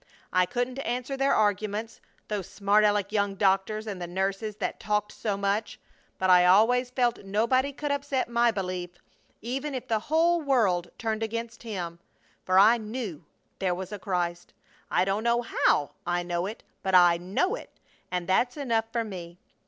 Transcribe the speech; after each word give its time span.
I 0.33 0.47
couldn't 0.47 0.79
answer 0.79 1.15
their 1.15 1.35
arguments, 1.35 2.01
those 2.27 2.49
smart 2.49 2.83
Aleck 2.83 3.11
young 3.11 3.35
doctors 3.35 3.85
and 3.85 4.01
the 4.01 4.07
nurses 4.07 4.55
that 4.55 4.79
talked 4.79 5.11
so 5.11 5.37
much, 5.37 5.79
but 6.17 6.27
I 6.27 6.43
always 6.43 6.89
felt 6.89 7.23
nobody 7.23 7.71
could 7.71 7.91
upset 7.91 8.27
my 8.27 8.49
belief, 8.49 8.97
even 9.43 9.75
if 9.75 9.87
the 9.87 9.99
whole 10.09 10.41
world 10.41 10.89
turned 10.97 11.21
against 11.21 11.61
Him, 11.61 11.99
for 12.43 12.57
I 12.57 12.77
knew 12.79 13.25
there 13.59 13.75
was 13.75 13.91
a 13.91 13.99
Christ! 13.99 14.55
I 14.89 15.05
don't 15.05 15.23
know 15.23 15.43
how 15.43 15.91
I 16.03 16.23
know 16.23 16.47
it, 16.47 16.63
but 16.81 16.95
I 16.95 17.17
know 17.17 17.53
it 17.53 17.69
and 18.09 18.27
that's 18.27 18.57
enough 18.57 18.85
for 18.91 19.03
me! 19.03 19.37